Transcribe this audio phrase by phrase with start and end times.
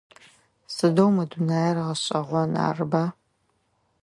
[0.73, 3.05] Сыдэу мы дунаир гъэшӏэгъон, арыба?